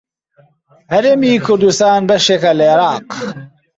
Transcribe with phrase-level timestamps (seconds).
[0.93, 3.07] هەرێمی کوردستان بەشێکە لە عێراق.